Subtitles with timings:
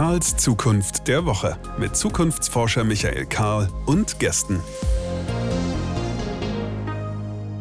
[0.00, 4.58] Karls Zukunft der Woche mit Zukunftsforscher Michael Karl und Gästen.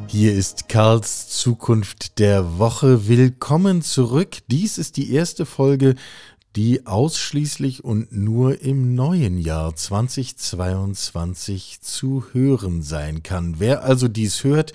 [0.07, 3.09] Hier ist Karls Zukunft der Woche.
[3.09, 4.37] Willkommen zurück.
[4.47, 5.95] Dies ist die erste Folge,
[6.55, 13.55] die ausschließlich und nur im neuen Jahr 2022 zu hören sein kann.
[13.57, 14.71] Wer also dies hört,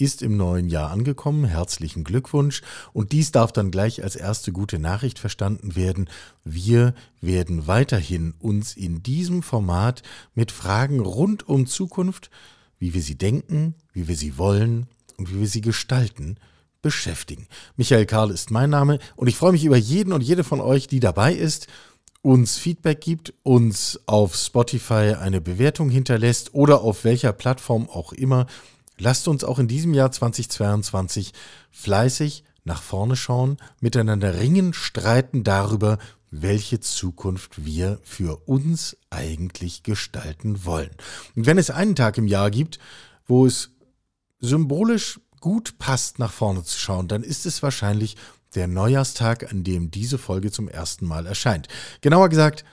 [0.00, 1.44] ist im neuen Jahr angekommen.
[1.44, 2.62] Herzlichen Glückwunsch.
[2.92, 6.08] Und dies darf dann gleich als erste gute Nachricht verstanden werden.
[6.44, 10.02] Wir werden weiterhin uns in diesem Format
[10.34, 12.30] mit Fragen rund um Zukunft,
[12.78, 14.86] wie wir sie denken, wie wir sie wollen
[15.18, 16.36] und wie wir sie gestalten,
[16.82, 17.46] beschäftigen.
[17.76, 20.86] Michael Karl ist mein Name und ich freue mich über jeden und jede von euch,
[20.86, 21.66] die dabei ist
[22.22, 28.46] uns Feedback gibt, uns auf Spotify eine Bewertung hinterlässt oder auf welcher Plattform auch immer
[29.00, 31.32] Lasst uns auch in diesem Jahr 2022
[31.70, 35.98] fleißig nach vorne schauen, miteinander ringen, streiten darüber,
[36.30, 40.90] welche Zukunft wir für uns eigentlich gestalten wollen.
[41.34, 42.78] Und wenn es einen Tag im Jahr gibt,
[43.26, 43.70] wo es
[44.38, 48.16] symbolisch gut passt, nach vorne zu schauen, dann ist es wahrscheinlich
[48.54, 51.68] der Neujahrstag, an dem diese Folge zum ersten Mal erscheint.
[52.02, 52.64] Genauer gesagt,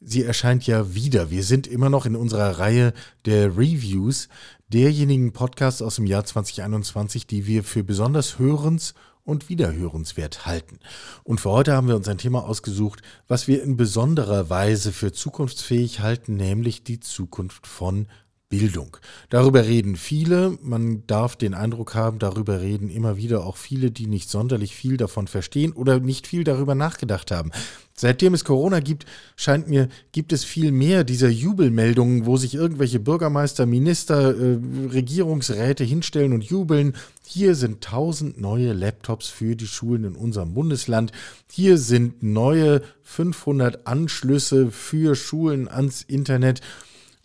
[0.00, 1.30] sie erscheint ja wieder.
[1.30, 2.92] Wir sind immer noch in unserer Reihe
[3.24, 4.28] der Reviews
[4.68, 8.94] derjenigen Podcasts aus dem Jahr 2021, die wir für besonders hörens-
[9.24, 10.78] und wiederhörenswert halten.
[11.24, 15.12] Und für heute haben wir uns ein Thema ausgesucht, was wir in besonderer Weise für
[15.12, 18.06] zukunftsfähig halten, nämlich die Zukunft von
[18.48, 18.96] Bildung.
[19.28, 24.06] Darüber reden viele, man darf den Eindruck haben, darüber reden immer wieder auch viele, die
[24.06, 27.50] nicht sonderlich viel davon verstehen oder nicht viel darüber nachgedacht haben.
[27.98, 33.00] Seitdem es Corona gibt, scheint mir, gibt es viel mehr dieser Jubelmeldungen, wo sich irgendwelche
[33.00, 34.58] Bürgermeister, Minister, äh,
[34.92, 36.94] Regierungsräte hinstellen und jubeln.
[37.26, 41.10] Hier sind tausend neue Laptops für die Schulen in unserem Bundesland.
[41.50, 46.60] Hier sind neue 500 Anschlüsse für Schulen ans Internet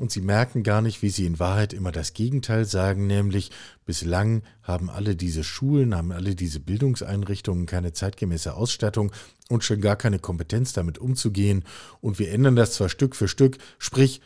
[0.01, 3.51] und sie merken gar nicht, wie sie in Wahrheit immer das Gegenteil sagen, nämlich
[3.85, 9.11] bislang haben alle diese Schulen, haben alle diese Bildungseinrichtungen keine zeitgemäße Ausstattung
[9.47, 11.63] und schon gar keine Kompetenz damit umzugehen
[12.01, 14.21] und wir ändern das zwar Stück für Stück, sprich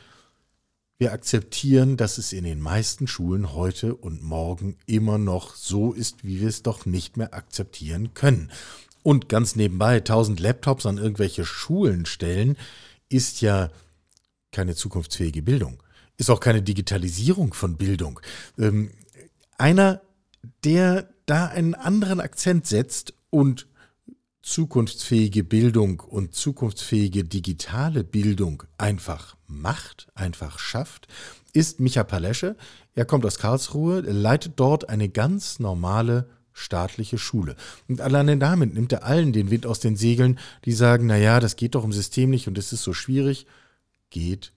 [0.97, 6.23] wir akzeptieren, dass es in den meisten Schulen heute und morgen immer noch so ist,
[6.23, 8.49] wie wir es doch nicht mehr akzeptieren können.
[9.03, 12.55] Und ganz nebenbei, tausend Laptops an irgendwelche Schulen stellen,
[13.09, 13.71] ist ja
[14.55, 15.83] keine zukunftsfähige Bildung,
[16.17, 18.21] ist auch keine Digitalisierung von Bildung.
[18.57, 18.91] Ähm,
[19.57, 20.01] einer,
[20.63, 23.67] der da einen anderen Akzent setzt und
[24.41, 31.07] zukunftsfähige Bildung und zukunftsfähige digitale Bildung einfach macht, einfach schafft,
[31.51, 32.55] ist Micha Palesche.
[32.93, 37.57] Er kommt aus Karlsruhe, leitet dort eine ganz normale staatliche Schule.
[37.89, 41.57] Und alleine damit nimmt er allen den Wind aus den Segeln, die sagen, naja, das
[41.57, 43.47] geht doch im System nicht und es ist so schwierig
[44.15, 44.53] geht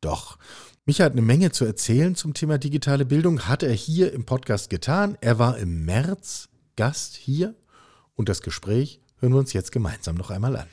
[0.00, 0.38] doch.
[0.86, 4.70] Micha hat eine Menge zu erzählen zum Thema digitale Bildung, hat er hier im Podcast
[4.70, 5.18] getan.
[5.20, 7.56] Er war im März Gast hier
[8.14, 10.68] und das Gespräch hören wir uns jetzt gemeinsam noch einmal an.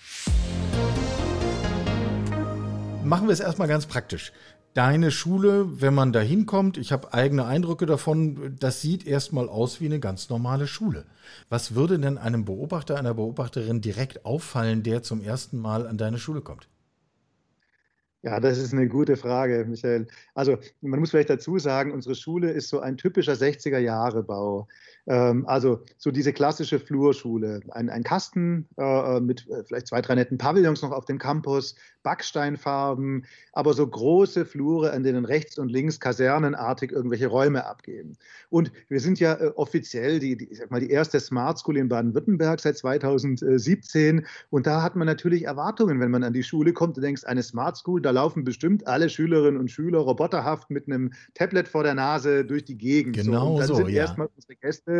[3.03, 4.31] Machen wir es erstmal ganz praktisch.
[4.75, 9.81] Deine Schule, wenn man da hinkommt, ich habe eigene Eindrücke davon, das sieht erstmal aus
[9.81, 11.05] wie eine ganz normale Schule.
[11.49, 16.19] Was würde denn einem Beobachter, einer Beobachterin direkt auffallen, der zum ersten Mal an deine
[16.19, 16.67] Schule kommt?
[18.27, 20.05] Ja, das ist eine gute Frage, Michael.
[20.33, 24.67] Also, man muss vielleicht dazu sagen, unsere Schule ist so ein typischer 60er-Jahre-Bau.
[25.07, 27.61] Ähm, also so diese klassische Flurschule.
[27.69, 31.75] Ein, ein Kasten äh, mit äh, vielleicht zwei, drei netten Pavillons noch auf dem Campus,
[32.03, 38.17] Backsteinfarben, aber so große Flure, an denen rechts und links kasernenartig irgendwelche Räume abgeben.
[38.49, 41.77] Und wir sind ja äh, offiziell die, die, ich sag mal, die erste Smart School
[41.77, 44.25] in Baden-Württemberg seit 2017.
[44.49, 46.97] Und da hat man natürlich Erwartungen, wenn man an die Schule kommt.
[46.97, 51.13] Du denkst, eine Smart School, da laufen bestimmt alle Schülerinnen und Schüler roboterhaft mit einem
[51.33, 53.15] Tablet vor der Nase durch die Gegend.
[53.15, 53.53] Genau so.
[53.53, 54.01] Und dann so, sind ja.
[54.01, 54.96] erstmal unsere Gäste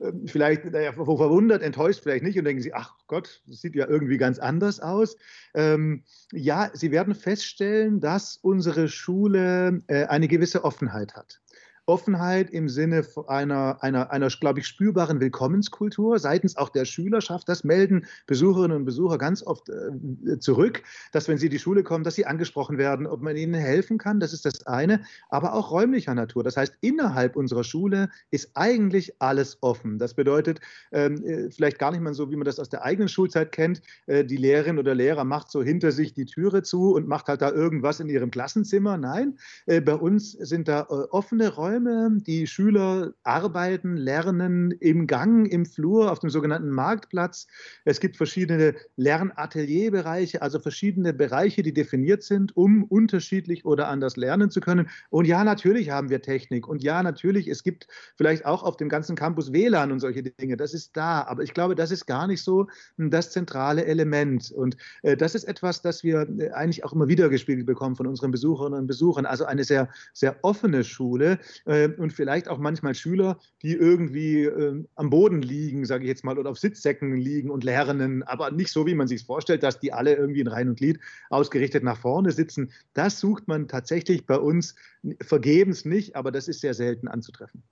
[0.00, 3.88] ähm, vielleicht naja, verwundert, enttäuscht vielleicht nicht und denken sie, ach Gott, das sieht ja
[3.88, 5.16] irgendwie ganz anders aus.
[5.54, 11.40] Ähm, ja, sie werden feststellen, dass unsere Schule äh, eine gewisse Offenheit hat.
[11.86, 17.48] Offenheit im Sinne einer, einer, einer glaube ich, spürbaren Willkommenskultur seitens auch der Schülerschaft.
[17.48, 21.82] Das melden Besucherinnen und Besucher ganz oft äh, zurück, dass wenn sie in die Schule
[21.82, 24.20] kommen, dass sie angesprochen werden, ob man ihnen helfen kann.
[24.20, 26.44] Das ist das eine, aber auch räumlicher Natur.
[26.44, 29.98] Das heißt, innerhalb unserer Schule ist eigentlich alles offen.
[29.98, 30.60] Das bedeutet
[30.92, 33.82] ähm, äh, vielleicht gar nicht mal so, wie man das aus der eigenen Schulzeit kennt.
[34.06, 37.42] Äh, die Lehrerin oder Lehrer macht so hinter sich die Türe zu und macht halt
[37.42, 38.96] da irgendwas in ihrem Klassenzimmer.
[38.96, 39.36] Nein,
[39.66, 42.18] äh, bei uns sind da äh, offene Räume Räume.
[42.26, 47.46] Die Schüler arbeiten, lernen im Gang, im Flur, auf dem sogenannten Marktplatz.
[47.84, 54.50] Es gibt verschiedene Lernatelierbereiche, also verschiedene Bereiche, die definiert sind, um unterschiedlich oder anders lernen
[54.50, 54.88] zu können.
[55.10, 56.68] Und ja, natürlich haben wir Technik.
[56.68, 57.86] Und ja, natürlich, es gibt
[58.16, 60.56] vielleicht auch auf dem ganzen Campus WLAN und solche Dinge.
[60.56, 61.22] Das ist da.
[61.22, 62.66] Aber ich glaube, das ist gar nicht so
[62.98, 64.50] das zentrale Element.
[64.50, 68.06] Und äh, das ist etwas, das wir äh, eigentlich auch immer wieder gespiegelt bekommen von
[68.06, 69.24] unseren Besucherinnen und Besuchern.
[69.24, 74.84] Also eine sehr, sehr offene Schule äh, und vielleicht auch manchmal Schüler, die irgendwie äh,
[74.94, 78.70] am Boden liegen, sage ich jetzt mal, oder auf Sitzsäcken liegen und lernen, aber nicht
[78.70, 81.00] so, wie man sich vorstellt, dass die alle irgendwie in Reihen und Glied
[81.30, 82.72] ausgerichtet nach vorne sitzen.
[82.94, 84.74] Das sucht man tatsächlich bei uns
[85.20, 87.62] vergebens nicht, aber das ist sehr selten anzutreffen.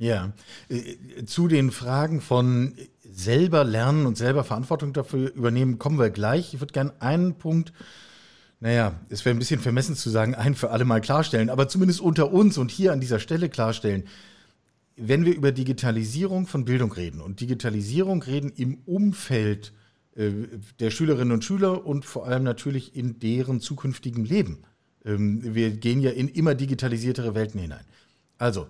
[0.00, 0.32] Ja,
[0.70, 6.54] äh, zu den Fragen von selber lernen und selber Verantwortung dafür übernehmen, kommen wir gleich.
[6.54, 7.74] Ich würde gerne einen Punkt,
[8.60, 12.00] naja, es wäre ein bisschen vermessen zu sagen, ein für alle Mal klarstellen, aber zumindest
[12.00, 14.04] unter uns und hier an dieser Stelle klarstellen.
[14.96, 19.72] Wenn wir über Digitalisierung von Bildung reden und Digitalisierung reden im Umfeld
[20.14, 20.30] äh,
[20.78, 24.58] der Schülerinnen und Schüler und vor allem natürlich in deren zukünftigem Leben.
[25.04, 27.84] Ähm, wir gehen ja in immer digitalisiertere Welten hinein.
[28.36, 28.66] Also,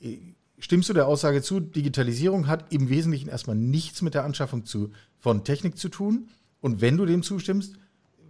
[0.00, 0.18] äh,
[0.60, 4.90] Stimmst du der Aussage zu, Digitalisierung hat im Wesentlichen erstmal nichts mit der Anschaffung zu,
[5.20, 6.28] von Technik zu tun?
[6.60, 7.76] Und wenn du dem zustimmst,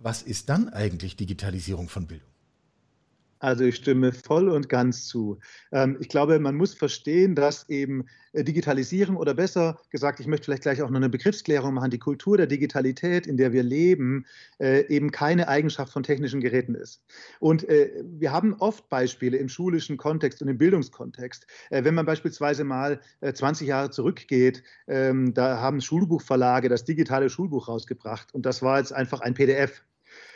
[0.03, 2.29] was ist dann eigentlich Digitalisierung von Bildung?
[3.41, 5.39] Also ich stimme voll und ganz zu.
[5.71, 10.47] Ähm, ich glaube, man muss verstehen, dass eben äh, Digitalisierung oder besser gesagt, ich möchte
[10.47, 14.27] vielleicht gleich auch noch eine Begriffsklärung machen, die Kultur der Digitalität, in der wir leben,
[14.59, 17.05] äh, eben keine Eigenschaft von technischen Geräten ist.
[17.39, 21.47] Und äh, wir haben oft Beispiele im schulischen Kontext und im Bildungskontext.
[21.71, 28.35] Wenn man beispielsweise mal 20 Jahre zurückgeht, ähm, da haben Schulbuchverlage das digitale Schulbuch rausgebracht
[28.35, 29.83] und das war jetzt einfach ein PDF.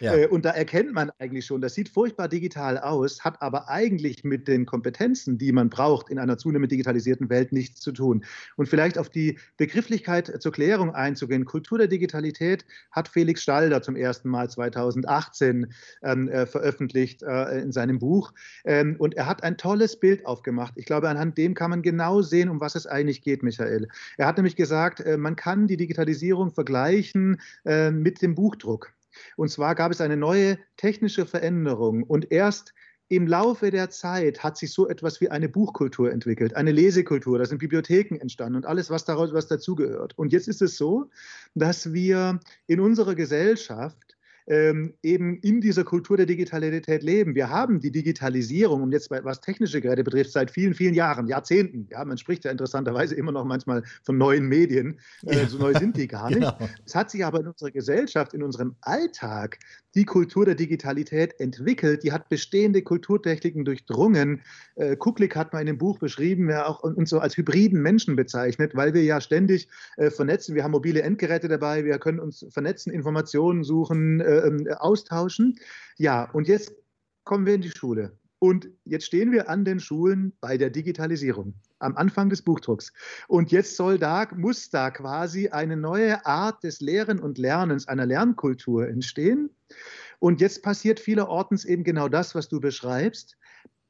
[0.03, 0.17] Ja.
[0.17, 4.25] Äh, und da erkennt man eigentlich schon, das sieht furchtbar digital aus, hat aber eigentlich
[4.25, 8.25] mit den Kompetenzen, die man braucht in einer zunehmend digitalisierten Welt, nichts zu tun.
[8.57, 11.45] Und vielleicht auf die Begrifflichkeit zur Klärung einzugehen.
[11.45, 15.73] Kultur der Digitalität hat Felix Stalder zum ersten Mal 2018
[16.03, 18.33] ähm, äh, veröffentlicht äh, in seinem Buch.
[18.65, 20.75] Ähm, und er hat ein tolles Bild aufgemacht.
[20.77, 23.89] Ich glaube, anhand dem kann man genau sehen, um was es eigentlich geht, Michael.
[24.17, 28.93] Er hat nämlich gesagt, äh, man kann die Digitalisierung vergleichen äh, mit dem Buchdruck.
[29.37, 32.75] Und zwar gab es eine neue technische Veränderung und erst
[33.09, 37.45] im Laufe der Zeit hat sich so etwas wie eine Buchkultur entwickelt, eine Lesekultur, da
[37.45, 40.17] sind Bibliotheken entstanden und alles, was daraus was dazugehört.
[40.17, 41.11] Und jetzt ist es so,
[41.55, 44.17] dass wir in unserer Gesellschaft
[44.47, 47.35] ähm, eben in dieser Kultur der Digitalität leben.
[47.35, 51.89] Wir haben die Digitalisierung, und jetzt was technische Geräte betrifft, seit vielen, vielen Jahren, Jahrzehnten.
[51.91, 54.99] Ja, man spricht ja interessanterweise immer noch manchmal von neuen Medien.
[55.27, 56.41] Äh, so neu sind die gar nicht.
[56.41, 56.57] genau.
[56.85, 59.59] Es hat sich aber in unserer Gesellschaft, in unserem Alltag
[59.95, 62.03] die Kultur der Digitalität entwickelt.
[62.03, 64.41] Die hat bestehende Kulturtechniken durchdrungen.
[64.75, 68.17] Äh, Kuklik hat mal in dem Buch beschrieben, ja auch uns so als hybriden Menschen
[68.17, 70.55] bezeichnet, weil wir ja ständig äh, vernetzen.
[70.55, 75.59] Wir haben mobile Endgeräte dabei, wir können uns vernetzen, Informationen suchen, äh, austauschen.
[75.97, 76.73] Ja, und jetzt
[77.25, 78.17] kommen wir in die Schule.
[78.39, 82.93] Und jetzt stehen wir an den Schulen bei der Digitalisierung am Anfang des Buchdrucks.
[83.29, 88.07] Und jetzt soll da, muss da quasi eine neue Art des Lehren und Lernens, einer
[88.07, 89.51] Lernkultur entstehen.
[90.19, 93.37] Und jetzt passiert vielerorts eben genau das, was du beschreibst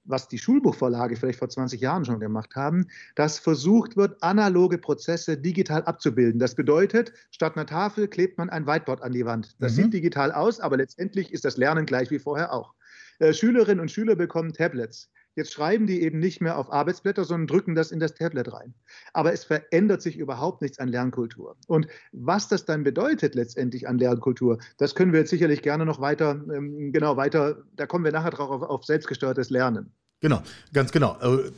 [0.04, 5.36] was die Schulbuchverlage vielleicht vor 20 Jahren schon gemacht haben, dass versucht wird, analoge Prozesse
[5.36, 6.38] digital abzubilden.
[6.38, 9.56] Das bedeutet, statt einer Tafel klebt man ein Whiteboard an die Wand.
[9.60, 9.84] Das mhm.
[9.84, 12.74] sieht digital aus, aber letztendlich ist das Lernen gleich wie vorher auch.
[13.18, 15.10] Äh, Schülerinnen und Schüler bekommen Tablets.
[15.34, 18.74] Jetzt schreiben die eben nicht mehr auf Arbeitsblätter, sondern drücken das in das Tablet rein.
[19.12, 21.56] Aber es verändert sich überhaupt nichts an Lernkultur.
[21.66, 26.00] Und was das dann bedeutet letztendlich an Lernkultur, das können wir jetzt sicherlich gerne noch
[26.00, 29.92] weiter, ähm, genau, weiter, da kommen wir nachher drauf auf, auf selbstgesteuertes Lernen.
[30.20, 31.18] Genau, ganz genau.
[31.20, 31.50] Äh,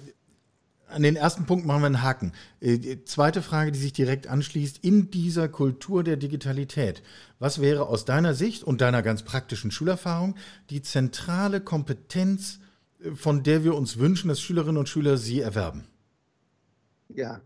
[0.89, 2.33] an den ersten Punkt machen wir einen Haken.
[2.61, 7.03] Äh, die zweite Frage, die sich direkt anschließt, in dieser Kultur der Digitalität,
[7.39, 10.37] was wäre aus deiner Sicht und deiner ganz praktischen Schulerfahrung
[10.71, 12.61] die zentrale Kompetenz,
[13.15, 15.87] von der wir uns wünschen, dass Schülerinnen und Schüler sie erwerben?
[17.09, 17.43] Ja,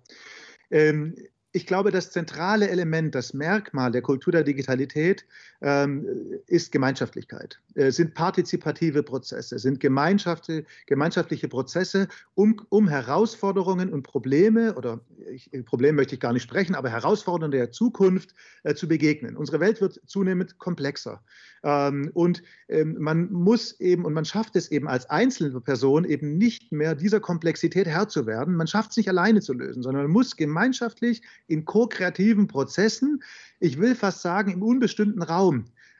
[0.70, 1.14] ähm,
[1.52, 5.26] ich glaube, das zentrale Element, das Merkmal der Kultur der Digitalität
[5.60, 15.00] ist Gemeinschaftlichkeit, sind partizipative Prozesse, sind gemeinschaftliche Prozesse, um, um Herausforderungen und Probleme, oder
[15.30, 19.36] ich, Problem möchte ich gar nicht sprechen, aber Herausforderungen der Zukunft äh, zu begegnen.
[19.36, 21.22] Unsere Welt wird zunehmend komplexer.
[21.62, 26.38] Ähm, und ähm, man muss eben, und man schafft es eben als einzelne Person eben
[26.38, 28.54] nicht mehr dieser Komplexität Herr zu werden.
[28.54, 33.22] Man schafft es nicht alleine zu lösen, sondern man muss gemeinschaftlich in ko-kreativen Prozessen,
[33.60, 35.47] ich will fast sagen im unbestimmten Raum,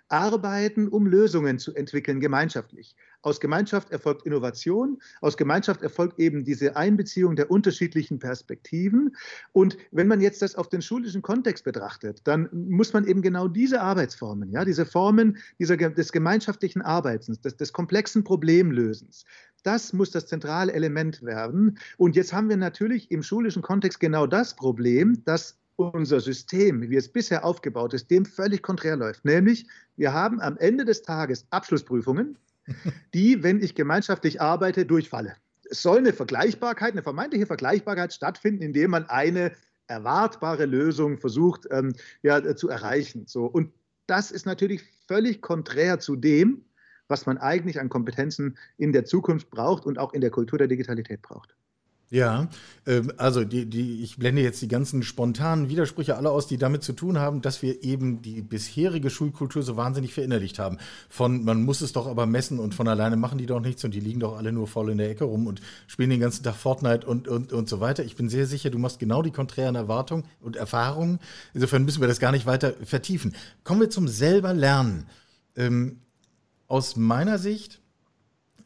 [0.09, 2.97] arbeiten, um Lösungen zu entwickeln, gemeinschaftlich.
[3.21, 9.17] Aus Gemeinschaft erfolgt Innovation, aus Gemeinschaft erfolgt eben diese Einbeziehung der unterschiedlichen Perspektiven.
[9.53, 13.49] Und wenn man jetzt das auf den schulischen Kontext betrachtet, dann muss man eben genau
[13.49, 19.25] diese Arbeitsformen, ja, diese Formen dieser, des gemeinschaftlichen Arbeitens, des, des komplexen Problemlösens,
[19.65, 21.79] das muss das zentrale Element werden.
[21.97, 26.97] Und jetzt haben wir natürlich im schulischen Kontext genau das Problem, dass unser System, wie
[26.97, 29.25] es bisher aufgebaut ist, dem völlig konträr läuft.
[29.25, 29.67] Nämlich,
[29.97, 32.37] wir haben am Ende des Tages Abschlussprüfungen,
[33.15, 35.37] die, wenn ich gemeinschaftlich arbeite, durchfalle.
[35.71, 39.53] Es soll eine Vergleichbarkeit, eine vermeintliche Vergleichbarkeit stattfinden, indem man eine
[39.87, 43.27] erwartbare Lösung versucht ähm, ja, zu erreichen.
[43.27, 43.47] So.
[43.47, 43.73] Und
[44.07, 46.65] das ist natürlich völlig konträr zu dem,
[47.07, 50.69] was man eigentlich an Kompetenzen in der Zukunft braucht und auch in der Kultur der
[50.69, 51.55] Digitalität braucht.
[52.11, 52.49] Ja,
[52.87, 56.83] ähm, also die, die, ich blende jetzt die ganzen spontanen Widersprüche alle aus, die damit
[56.83, 60.79] zu tun haben, dass wir eben die bisherige Schulkultur so wahnsinnig verinnerlicht haben.
[61.11, 63.93] Von man muss es doch aber messen und von alleine machen die doch nichts und
[63.93, 66.57] die liegen doch alle nur voll in der Ecke rum und spielen den ganzen Tag
[66.57, 68.03] Fortnite und, und, und so weiter.
[68.05, 71.19] Ich bin sehr sicher, du machst genau die konträren Erwartungen und Erfahrungen.
[71.53, 73.35] Insofern müssen wir das gar nicht weiter vertiefen.
[73.65, 75.07] Kommen wir zum selber Lernen.
[75.57, 75.99] Ähm,
[76.69, 77.81] aus meiner Sicht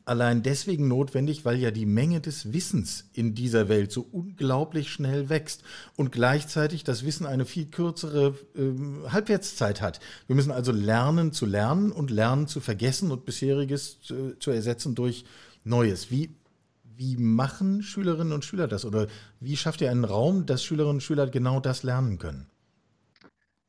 [0.04, 5.28] allein deswegen notwendig, weil ja die Menge des Wissens in dieser Welt so unglaublich schnell
[5.28, 5.62] wächst
[5.96, 10.00] und gleichzeitig das Wissen eine viel kürzere äh, Halbwertszeit hat.
[10.26, 14.94] Wir müssen also lernen zu lernen und lernen zu vergessen und bisheriges zu, zu ersetzen
[14.94, 15.24] durch
[15.64, 16.10] Neues.
[16.10, 16.30] Wie,
[16.96, 18.84] wie machen Schülerinnen und Schüler das?
[18.84, 19.06] Oder
[19.40, 22.46] wie schafft ihr einen Raum, dass Schülerinnen und Schüler genau das lernen können?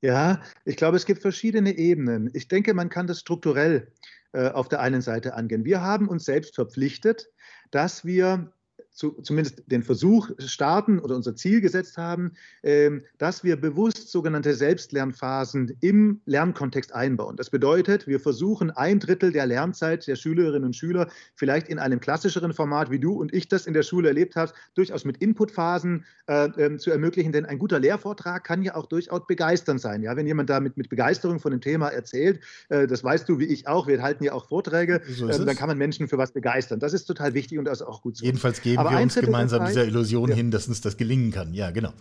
[0.01, 2.29] Ja, ich glaube, es gibt verschiedene Ebenen.
[2.33, 3.87] Ich denke, man kann das strukturell
[4.33, 5.65] auf der einen Seite angehen.
[5.65, 7.29] Wir haben uns selbst verpflichtet,
[7.71, 8.52] dass wir
[8.93, 14.53] zu, zumindest den Versuch starten oder unser Ziel gesetzt haben, äh, dass wir bewusst sogenannte
[14.53, 17.35] Selbstlernphasen im Lernkontext einbauen.
[17.35, 21.99] Das bedeutet, wir versuchen ein Drittel der Lernzeit der Schülerinnen und Schüler vielleicht in einem
[21.99, 26.05] klassischeren Format, wie du und ich das in der Schule erlebt hast, durchaus mit Inputphasen
[26.27, 27.31] äh, äh, zu ermöglichen.
[27.31, 30.03] Denn ein guter Lehrvortrag kann ja auch durchaus begeisternd sein.
[30.03, 30.15] Ja?
[30.15, 33.67] Wenn jemand damit mit Begeisterung von dem Thema erzählt, äh, das weißt du wie ich
[33.67, 36.79] auch, wir halten ja auch Vorträge, so ähm, dann kann man Menschen für was begeistern.
[36.79, 38.25] Das ist total wichtig und das ist auch gut so.
[38.25, 40.35] Jedenfalls geben aber wir uns gemeinsam dieser Illusion ja.
[40.35, 41.53] hin, dass uns das gelingen kann.
[41.53, 41.93] Ja, genau.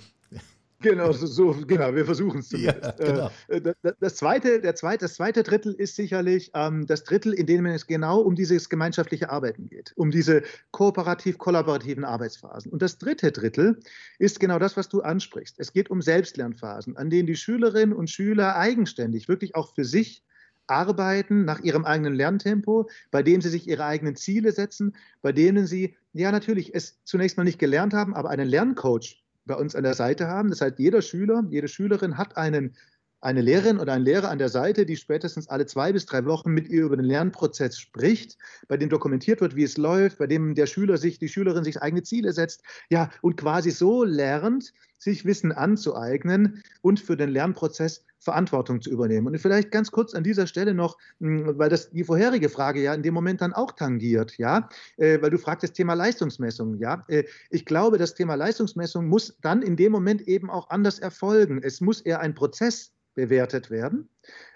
[0.82, 2.82] Genau, so, so, genau, wir versuchen es zumindest.
[2.82, 3.30] Ja, genau.
[3.48, 7.46] Äh, das, das, zweite, der zweite, das zweite Drittel ist sicherlich ähm, das Drittel, in
[7.46, 12.72] dem es genau um dieses gemeinschaftliche Arbeiten geht, um diese kooperativ-kollaborativen Arbeitsphasen.
[12.72, 13.78] Und das dritte Drittel
[14.18, 15.54] ist genau das, was du ansprichst.
[15.58, 20.24] Es geht um Selbstlernphasen, an denen die Schülerinnen und Schüler eigenständig, wirklich auch für sich
[20.72, 25.66] arbeiten nach ihrem eigenen Lerntempo, bei denen sie sich ihre eigenen Ziele setzen, bei denen
[25.66, 29.84] sie, ja natürlich, es zunächst mal nicht gelernt haben, aber einen Lerncoach bei uns an
[29.84, 30.50] der Seite haben.
[30.50, 32.74] Das heißt, jeder Schüler, jede Schülerin hat einen,
[33.20, 36.50] eine Lehrerin oder einen Lehrer an der Seite, die spätestens alle zwei bis drei Wochen
[36.52, 38.38] mit ihr über den Lernprozess spricht,
[38.68, 41.82] bei dem dokumentiert wird, wie es läuft, bei dem der Schüler sich, die Schülerin sich
[41.82, 44.72] eigene Ziele setzt, ja, und quasi so lernt,
[45.02, 49.26] sich Wissen anzueignen und für den Lernprozess Verantwortung zu übernehmen.
[49.26, 52.94] Und vielleicht ganz kurz an dieser Stelle noch, hm, weil das die vorherige Frage ja
[52.94, 57.04] in dem Moment dann auch tangiert, ja, äh, weil du fragtest Thema Leistungsmessung, ja.
[57.09, 61.61] Äh, ich glaube, das Thema Leistungsmessung muss dann in dem Moment eben auch anders erfolgen.
[61.64, 64.09] Es muss eher ein Prozess bewertet werden,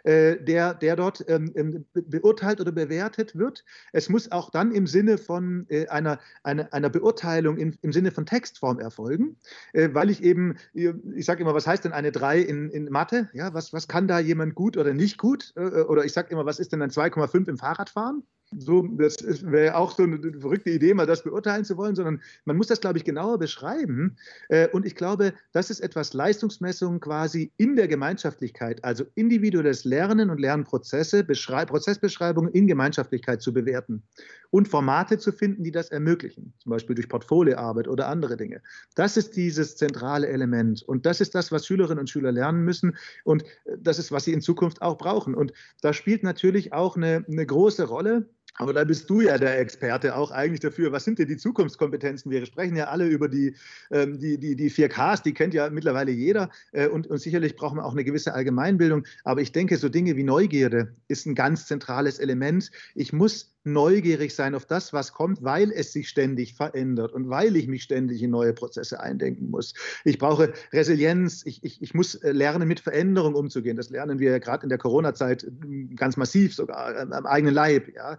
[0.04, 3.64] der, der dort ähm, ähm beurteilt oder bewertet wird.
[3.92, 8.10] Es muss auch dann im Sinne von äh, einer, einer, einer Beurteilung im, im Sinne
[8.10, 9.36] von Textform erfolgen,
[9.72, 13.28] äh, weil ich eben, ich sage immer, was heißt denn eine 3 in, in Mathe?
[13.32, 15.52] Ja, was, was kann da jemand gut oder nicht gut?
[15.56, 18.22] Äh, oder ich sage immer, was ist denn ein 2,5 im Fahrradfahren?
[18.52, 22.56] So, das wäre auch so eine verrückte Idee, mal das beurteilen zu wollen, sondern man
[22.56, 24.16] muss das, glaube ich, genauer beschreiben.
[24.48, 30.30] Äh, und ich glaube, das ist etwas Leistungsmessung quasi in der Gemeinschaftlichkeit, also individuelles Lernen
[30.30, 34.04] und Lernprozesse, Prozessbeschreibungen in Gemeinschaftlichkeit zu bewerten
[34.50, 38.62] und Formate zu finden, die das ermöglichen, zum Beispiel durch Portfolioarbeit oder andere Dinge.
[38.94, 42.96] Das ist dieses zentrale Element und das ist das, was Schülerinnen und Schüler lernen müssen
[43.24, 45.34] und äh, das ist, was sie in Zukunft auch brauchen.
[45.34, 49.58] Und da spielt natürlich auch eine, eine große Rolle, aber da bist du ja der
[49.58, 50.92] Experte auch eigentlich dafür.
[50.92, 52.30] Was sind denn die Zukunftskompetenzen?
[52.30, 53.54] Wir sprechen ja alle über die,
[53.90, 56.50] ähm, die, die, die 4Ks, die kennt ja mittlerweile jeder.
[56.72, 59.04] Äh, und, und sicherlich brauchen wir auch eine gewisse Allgemeinbildung.
[59.24, 62.70] Aber ich denke, so Dinge wie Neugierde ist ein ganz zentrales Element.
[62.94, 67.56] Ich muss neugierig sein auf das, was kommt, weil es sich ständig verändert und weil
[67.56, 69.74] ich mich ständig in neue Prozesse eindenken muss.
[70.04, 73.76] Ich brauche Resilienz, ich, ich, ich muss äh, lernen, mit Veränderung umzugehen.
[73.76, 77.94] Das lernen wir gerade in der Corona-Zeit äh, ganz massiv, sogar äh, am eigenen Leib.
[77.94, 78.18] Ja?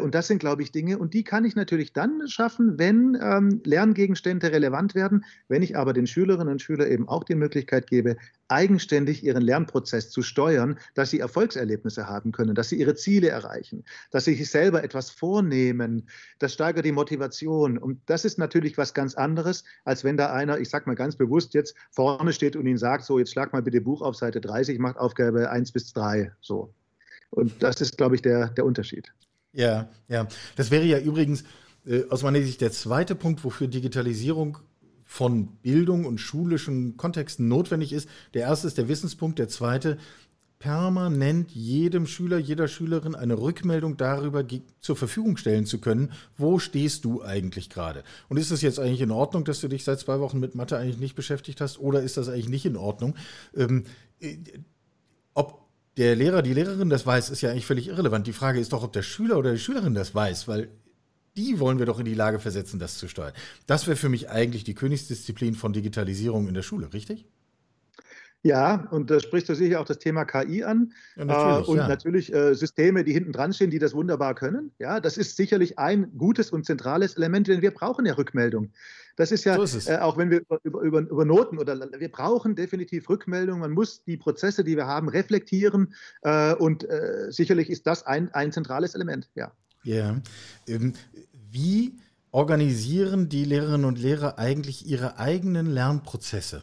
[0.00, 3.60] Und das sind, glaube ich, Dinge, und die kann ich natürlich dann schaffen, wenn ähm,
[3.64, 8.16] Lerngegenstände relevant werden, wenn ich aber den Schülerinnen und Schülern eben auch die Möglichkeit gebe,
[8.48, 13.84] eigenständig ihren Lernprozess zu steuern, dass sie Erfolgserlebnisse haben können, dass sie ihre Ziele erreichen,
[14.10, 17.76] dass sie sich selber etwas vornehmen, das steigert die Motivation.
[17.76, 21.16] Und das ist natürlich was ganz anderes, als wenn da einer, ich sage mal ganz
[21.16, 24.40] bewusst, jetzt vorne steht und ihn sagt, so, jetzt schlag mal bitte Buch auf Seite
[24.40, 26.32] 30, macht Aufgabe 1 bis 3.
[26.40, 26.72] So.
[27.30, 29.12] Und das ist, glaube ich, der, der Unterschied.
[29.52, 30.26] Ja, ja.
[30.56, 31.44] Das wäre ja übrigens
[31.86, 34.58] äh, aus meiner Sicht der zweite Punkt, wofür Digitalisierung
[35.04, 38.08] von Bildung und schulischen Kontexten notwendig ist.
[38.34, 39.98] Der erste ist der Wissenspunkt, der zweite
[40.58, 44.44] permanent jedem Schüler, jeder Schülerin eine Rückmeldung darüber
[44.80, 48.04] zur Verfügung stellen zu können, wo stehst du eigentlich gerade?
[48.28, 50.78] Und ist es jetzt eigentlich in Ordnung, dass du dich seit zwei Wochen mit Mathe
[50.78, 53.14] eigentlich nicht beschäftigt hast oder ist das eigentlich nicht in Ordnung?
[53.54, 53.84] Ähm,
[54.20, 54.36] äh,
[55.34, 58.26] ob der Lehrer, die Lehrerin das weiß, ist ja eigentlich völlig irrelevant.
[58.26, 60.68] Die Frage ist doch, ob der Schüler oder die Schülerin das weiß, weil
[61.36, 63.34] die wollen wir doch in die Lage versetzen, das zu steuern.
[63.66, 67.26] Das wäre für mich eigentlich die Königsdisziplin von Digitalisierung in der Schule, richtig?
[68.42, 70.92] Ja, und da sprichst du sicher auch das Thema KI an.
[71.16, 71.88] Ja, natürlich, äh, und ja.
[71.88, 74.70] natürlich äh, Systeme, die hinten dran stehen, die das wunderbar können.
[74.78, 78.70] Ja, das ist sicherlich ein gutes und zentrales Element, denn wir brauchen ja Rückmeldung.
[79.16, 82.10] Das ist ja, so ist äh, auch wenn wir über, über, über, Noten oder wir
[82.12, 83.60] brauchen definitiv Rückmeldung.
[83.60, 85.94] Man muss die Prozesse, die wir haben, reflektieren.
[86.22, 89.28] Äh, und äh, sicherlich ist das ein, ein zentrales Element.
[89.34, 89.52] Ja.
[89.82, 90.20] Ja.
[90.68, 90.92] Ähm,
[91.50, 91.94] wie
[92.30, 96.62] organisieren die Lehrerinnen und Lehrer eigentlich ihre eigenen Lernprozesse?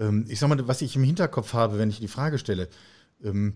[0.00, 2.68] Ähm, ich sag mal, was ich im Hinterkopf habe, wenn ich die Frage stelle.
[3.22, 3.54] Ähm,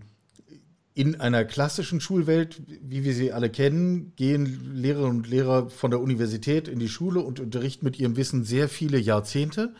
[0.93, 5.99] in einer klassischen Schulwelt, wie wir sie alle kennen, gehen Lehrerinnen und Lehrer von der
[5.99, 9.73] Universität in die Schule und unterrichten mit ihrem Wissen sehr viele Jahrzehnte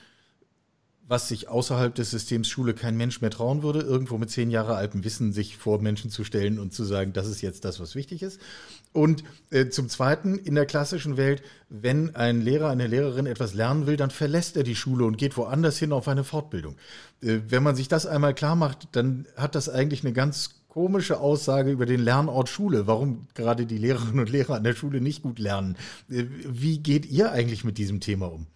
[1.08, 4.76] was sich außerhalb des Systems Schule kein Mensch mehr trauen würde, irgendwo mit zehn Jahre
[4.76, 7.94] altem Wissen sich vor Menschen zu stellen und zu sagen, das ist jetzt das, was
[7.94, 8.40] wichtig ist.
[8.92, 13.86] Und äh, zum Zweiten, in der klassischen Welt, wenn ein Lehrer, eine Lehrerin etwas lernen
[13.86, 16.76] will, dann verlässt er die Schule und geht woanders hin auf eine Fortbildung.
[17.22, 21.20] Äh, wenn man sich das einmal klar macht, dann hat das eigentlich eine ganz komische
[21.20, 25.22] Aussage über den Lernort Schule, warum gerade die Lehrerinnen und Lehrer an der Schule nicht
[25.22, 25.78] gut lernen.
[26.10, 28.48] Äh, wie geht ihr eigentlich mit diesem Thema um?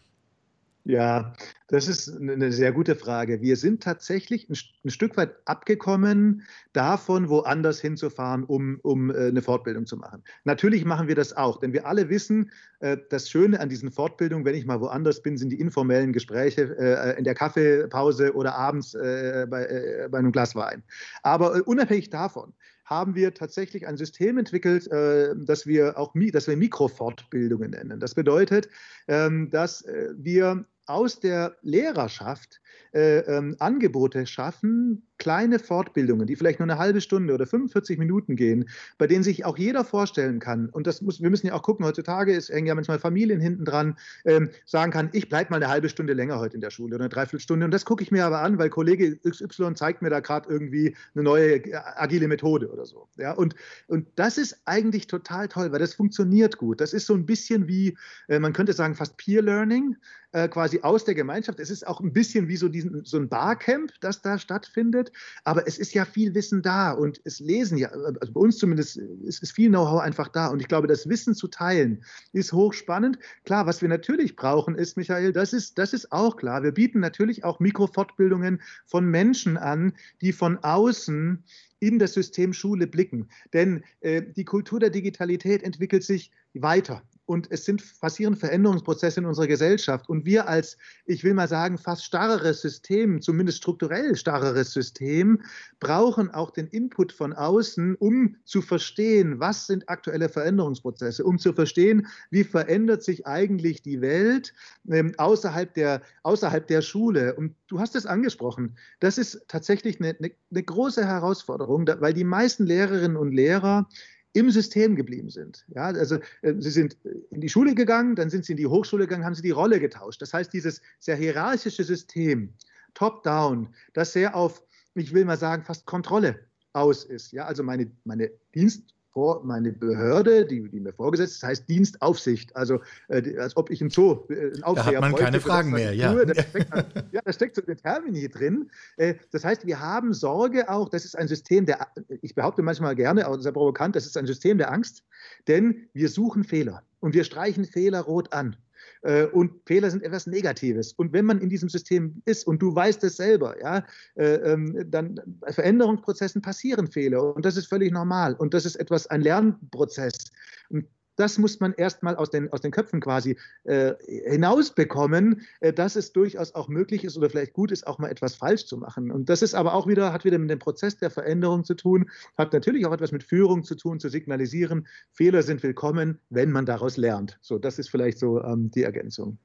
[0.89, 1.33] Ja,
[1.67, 3.41] das ist eine sehr gute Frage.
[3.41, 6.41] Wir sind tatsächlich ein, Stück weit abgekommen
[6.73, 10.23] davon, woanders hinzufahren, um, um äh, eine Fortbildung zu machen.
[10.45, 12.49] Natürlich machen wir das auch, denn wir alle wissen,
[12.79, 16.75] äh, das Schöne an diesen Fortbildungen, wenn ich mal woanders bin, sind die informellen Gespräche
[16.79, 20.81] äh, in der Kaffeepause oder abends bei, bei einem Glas Wein.
[21.21, 27.69] Aber unabhängig davon, haben wir tatsächlich ein System entwickelt, das wir auch das wir Mikrofortbildungen
[27.69, 27.99] nennen.
[27.99, 28.67] Das bedeutet,
[29.07, 29.85] ähm, dass
[30.17, 32.61] wir aus der Lehrerschaft
[32.93, 38.35] äh, ähm, Angebote schaffen, kleine Fortbildungen, die vielleicht nur eine halbe Stunde oder 45 Minuten
[38.35, 40.69] gehen, bei denen sich auch jeder vorstellen kann.
[40.69, 43.65] Und das muss, wir müssen ja auch gucken, heutzutage ist, hängen ja manchmal Familien hinten
[43.65, 46.95] dran, ähm, sagen kann, ich bleibe mal eine halbe Stunde länger heute in der Schule
[46.95, 47.65] oder eine Dreiviertelstunde.
[47.65, 50.95] Und das gucke ich mir aber an, weil Kollege XY zeigt mir da gerade irgendwie
[51.13, 53.07] eine neue äh, agile Methode oder so.
[53.17, 53.55] Ja, und,
[53.87, 56.81] und das ist eigentlich total toll, weil das funktioniert gut.
[56.81, 57.97] Das ist so ein bisschen wie,
[58.29, 59.97] äh, man könnte sagen, fast Peer Learning,
[60.31, 61.59] äh, quasi aus der Gemeinschaft.
[61.59, 65.08] Es ist auch ein bisschen wie so, diesen, so ein Barcamp, das da stattfindet.
[65.43, 68.97] Aber es ist ja viel Wissen da und es lesen ja, also bei uns zumindest,
[68.97, 70.47] ist, ist viel Know-how einfach da.
[70.47, 73.19] Und ich glaube, das Wissen zu teilen ist hochspannend.
[73.45, 76.63] Klar, was wir natürlich brauchen, ist, Michael, das ist, das ist auch klar.
[76.63, 81.43] Wir bieten natürlich auch Mikrofortbildungen von Menschen an, die von außen
[81.79, 83.29] in das System Schule blicken.
[83.53, 89.27] Denn äh, die Kultur der Digitalität entwickelt sich weiter und es sind passieren Veränderungsprozesse in
[89.27, 90.09] unserer Gesellschaft.
[90.09, 95.43] Und wir als, ich will mal sagen, fast starreres System, zumindest strukturell starreres System,
[95.79, 101.53] brauchen auch den Input von außen, um zu verstehen, was sind aktuelle Veränderungsprozesse, um zu
[101.53, 104.51] verstehen, wie verändert sich eigentlich die Welt
[104.89, 107.35] ähm, außerhalb, der, außerhalb der Schule.
[107.35, 112.23] Und du hast es angesprochen, das ist tatsächlich eine, eine, eine große Herausforderung, weil die
[112.23, 113.87] meisten Lehrerinnen und Lehrer
[114.33, 115.65] im System geblieben sind.
[115.69, 116.97] Ja, also äh, sie sind
[117.31, 119.79] in die Schule gegangen, dann sind sie in die Hochschule gegangen, haben sie die Rolle
[119.79, 120.21] getauscht.
[120.21, 122.53] Das heißt, dieses sehr hierarchische System,
[122.93, 124.63] top-down, das sehr auf,
[124.93, 126.39] ich will mal sagen, fast Kontrolle
[126.73, 127.31] aus ist.
[127.31, 132.55] Ja, also meine, meine Dienst, vor meine Behörde, die, die mir vorgesetzt ist, heißt Dienstaufsicht.
[132.55, 135.71] Also äh, als ob ich ein Zoo, äh, ein Aufseher Da hat man keine Fragen
[135.71, 136.13] mehr, ja.
[136.13, 136.73] Tue, da steckt,
[137.11, 138.69] ja, da steckt so ein Termini drin.
[138.97, 141.87] Äh, das heißt, wir haben Sorge auch, das ist ein System der,
[142.21, 145.03] ich behaupte manchmal gerne, auch sehr provokant, das ist ein System der Angst,
[145.47, 148.55] denn wir suchen Fehler und wir streichen Fehler rot an.
[149.01, 150.93] Äh, und Fehler sind etwas Negatives.
[150.93, 154.85] Und wenn man in diesem System ist und du weißt es selber, ja, äh, ähm,
[154.89, 159.21] dann bei Veränderungsprozessen passieren Fehler und das ist völlig normal und das ist etwas, ein
[159.21, 160.31] Lernprozess.
[160.69, 160.85] Und
[161.19, 166.13] das muss man erstmal aus den, aus den Köpfen quasi äh, hinausbekommen, äh, dass es
[166.13, 169.11] durchaus auch möglich ist oder vielleicht gut ist, auch mal etwas falsch zu machen.
[169.11, 172.09] Und das ist aber auch wieder, hat wieder mit dem Prozess der Veränderung zu tun,
[172.37, 176.65] hat natürlich auch etwas mit Führung zu tun, zu signalisieren, Fehler sind willkommen, wenn man
[176.65, 177.37] daraus lernt.
[177.41, 179.37] So, das ist vielleicht so ähm, die Ergänzung.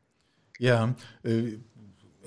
[0.58, 1.58] Ja, äh,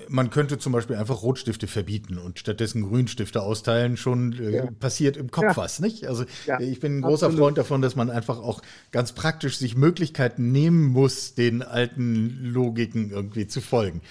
[0.08, 3.96] man könnte zum Beispiel einfach Rotstifte verbieten und stattdessen Grünstifte austeilen.
[3.96, 4.70] Schon äh, ja.
[4.70, 5.56] passiert im Kopf ja.
[5.56, 6.06] was, nicht?
[6.06, 7.44] Also ja, ich bin ein großer absolut.
[7.44, 13.10] Freund davon, dass man einfach auch ganz praktisch sich Möglichkeiten nehmen muss, den alten Logiken
[13.10, 14.02] irgendwie zu folgen.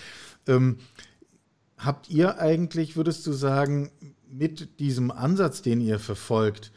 [0.47, 0.77] Ähm,
[1.77, 3.91] habt ihr eigentlich, würdest du sagen,
[4.29, 6.71] mit diesem Ansatz, den ihr verfolgt,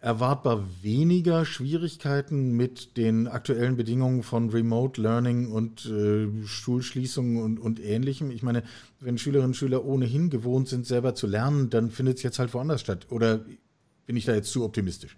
[0.00, 7.80] erwartbar weniger Schwierigkeiten mit den aktuellen Bedingungen von Remote Learning und äh, Schulschließungen und, und
[7.80, 8.30] ähnlichem.
[8.30, 8.62] Ich meine,
[9.00, 12.54] wenn Schülerinnen und Schüler ohnehin gewohnt sind, selber zu lernen, dann findet es jetzt halt
[12.54, 13.06] woanders statt.
[13.10, 13.44] Oder
[14.06, 15.16] bin ich da jetzt zu optimistisch?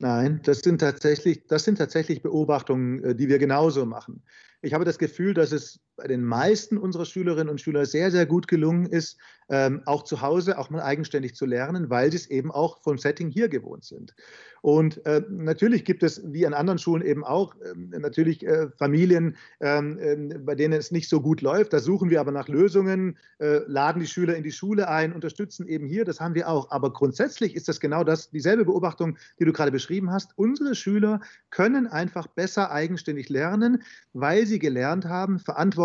[0.00, 4.20] Nein, das sind tatsächlich, das sind tatsächlich Beobachtungen, äh, die wir genauso machen.
[4.62, 8.26] Ich habe das Gefühl, dass es bei den meisten unserer Schülerinnen und Schüler sehr, sehr
[8.26, 12.30] gut gelungen ist, ähm, auch zu Hause auch mal eigenständig zu lernen, weil sie es
[12.30, 14.14] eben auch vom Setting hier gewohnt sind.
[14.62, 19.36] Und äh, natürlich gibt es, wie an anderen Schulen eben auch, äh, natürlich äh, Familien,
[19.60, 21.72] ähm, ähm, bei denen es nicht so gut läuft.
[21.72, 25.66] Da suchen wir aber nach Lösungen, äh, laden die Schüler in die Schule ein, unterstützen
[25.66, 26.04] eben hier.
[26.04, 26.70] Das haben wir auch.
[26.70, 30.38] Aber grundsätzlich ist das genau das, dieselbe Beobachtung, die du gerade beschrieben hast.
[30.38, 35.81] Unsere Schüler können einfach besser eigenständig lernen, weil sie gelernt haben, Verantwortung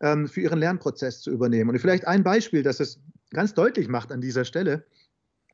[0.00, 1.70] ähm, für ihren Lernprozess zu übernehmen.
[1.70, 4.84] Und vielleicht ein Beispiel, das es ganz deutlich macht an dieser Stelle.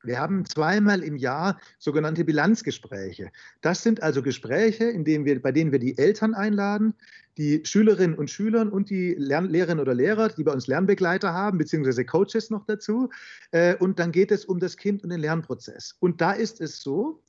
[0.05, 3.31] Wir haben zweimal im Jahr sogenannte Bilanzgespräche.
[3.61, 6.95] Das sind also Gespräche, in denen wir, bei denen wir die Eltern einladen,
[7.39, 11.59] die Schülerinnen und Schüler und die Lern Lehrerinnen oder Lehrer, die bei uns Lernbegleiter haben,
[11.59, 13.11] beziehungsweise Coaches noch dazu.
[13.53, 15.95] Äh, und dann geht es um das Kind und den Lernprozess.
[16.01, 17.23] Und da ist es so,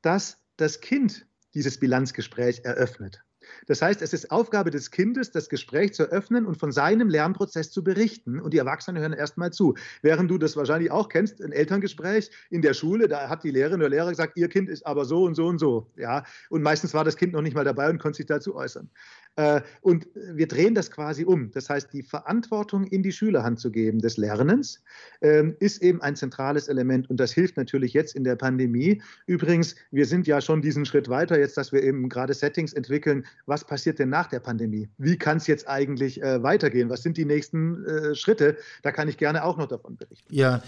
[0.00, 3.25] dass das Kind dieses Bilanzgespräch eröffnet.
[3.66, 7.70] Das heißt, es ist Aufgabe des Kindes, das Gespräch zu öffnen und von seinem Lernprozess
[7.70, 8.40] zu berichten.
[8.40, 9.74] Und die Erwachsenen hören erstmal zu.
[10.02, 13.80] Während du das wahrscheinlich auch kennst, ein Elterngespräch in der Schule, da hat die Lehrerin
[13.80, 15.90] oder Lehrer gesagt, ihr Kind ist aber so und so und so.
[15.96, 16.24] Ja?
[16.50, 18.90] Und meistens war das Kind noch nicht mal dabei und konnte sich dazu äußern.
[19.36, 21.50] Äh, und wir drehen das quasi um.
[21.52, 24.82] Das heißt, die Verantwortung in die Schülerhand zu geben des Lernens
[25.20, 27.08] ähm, ist eben ein zentrales Element.
[27.10, 29.02] Und das hilft natürlich jetzt in der Pandemie.
[29.26, 33.26] Übrigens, wir sind ja schon diesen Schritt weiter, jetzt, dass wir eben gerade Settings entwickeln.
[33.44, 34.88] Was passiert denn nach der Pandemie?
[34.96, 36.88] Wie kann es jetzt eigentlich äh, weitergehen?
[36.88, 38.56] Was sind die nächsten äh, Schritte?
[38.82, 40.34] Da kann ich gerne auch noch davon berichten.
[40.34, 40.62] Ja,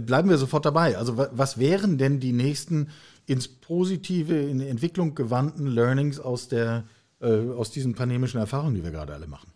[0.00, 0.96] bleiben wir sofort dabei.
[0.96, 2.88] Also, was wären denn die nächsten
[3.26, 6.84] ins Positive, in Entwicklung gewandten Learnings aus der
[7.22, 9.52] äh, aus diesen pandemischen Erfahrungen, die wir gerade alle machen?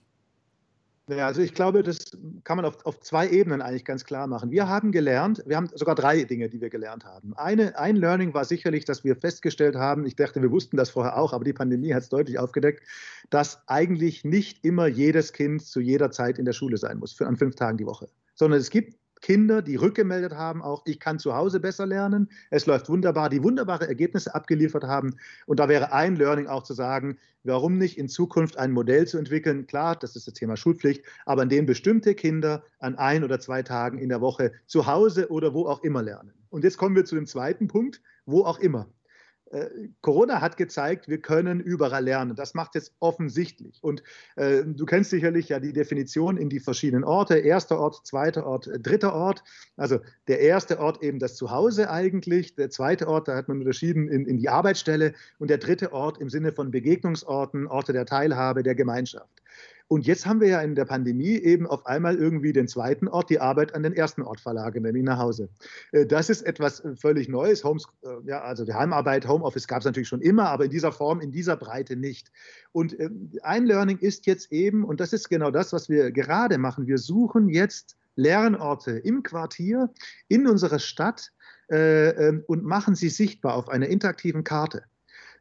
[1.08, 1.98] Ja, also ich glaube, das
[2.42, 4.50] kann man auf, auf zwei Ebenen eigentlich ganz klar machen.
[4.50, 7.32] Wir haben gelernt, wir haben sogar drei Dinge, die wir gelernt haben.
[7.36, 11.16] Eine, ein Learning war sicherlich, dass wir festgestellt haben, ich dachte, wir wussten das vorher
[11.16, 12.82] auch, aber die Pandemie hat es deutlich aufgedeckt,
[13.30, 17.28] dass eigentlich nicht immer jedes Kind zu jeder Zeit in der Schule sein muss, für,
[17.28, 18.08] an fünf Tagen die Woche.
[18.34, 18.96] Sondern es gibt
[19.26, 23.42] Kinder, die rückgemeldet haben, auch ich kann zu Hause besser lernen, es läuft wunderbar, die
[23.42, 25.16] wunderbare Ergebnisse abgeliefert haben.
[25.46, 29.18] Und da wäre ein Learning auch zu sagen, warum nicht in Zukunft ein Modell zu
[29.18, 33.40] entwickeln, klar, das ist das Thema Schulpflicht, aber in dem bestimmte Kinder an ein oder
[33.40, 36.32] zwei Tagen in der Woche zu Hause oder wo auch immer lernen.
[36.50, 38.86] Und jetzt kommen wir zu dem zweiten Punkt, wo auch immer.
[39.50, 39.66] Äh,
[40.00, 42.34] Corona hat gezeigt, wir können überall lernen.
[42.34, 43.78] Das macht es offensichtlich.
[43.82, 44.02] Und
[44.36, 47.38] äh, du kennst sicherlich ja die Definition in die verschiedenen Orte.
[47.38, 49.44] Erster Ort, zweiter Ort, äh, dritter Ort.
[49.76, 52.56] Also der erste Ort eben das Zuhause eigentlich.
[52.56, 55.14] Der zweite Ort, da hat man unterschieden in, in die Arbeitsstelle.
[55.38, 59.42] Und der dritte Ort im Sinne von Begegnungsorten, Orte der Teilhabe, der Gemeinschaft.
[59.88, 63.30] Und jetzt haben wir ja in der Pandemie eben auf einmal irgendwie den zweiten Ort,
[63.30, 65.48] die Arbeit an den ersten Ort verlagert, nämlich nach Hause.
[65.92, 67.62] Äh, das ist etwas äh, völlig Neues.
[67.62, 70.92] Homes, äh, ja, also die Heimarbeit, Homeoffice gab es natürlich schon immer, aber in dieser
[70.92, 72.32] Form, in dieser Breite nicht.
[72.72, 72.96] Und
[73.42, 76.98] ein Learning ist jetzt eben, und das ist genau das, was wir gerade machen, wir
[76.98, 79.90] suchen jetzt Lernorte im Quartier,
[80.28, 81.32] in unserer Stadt
[81.68, 84.82] äh, und machen sie sichtbar auf einer interaktiven Karte